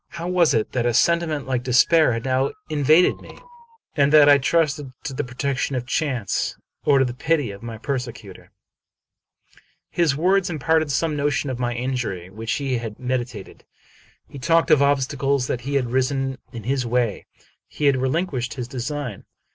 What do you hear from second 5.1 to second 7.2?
the protection of chance, or to the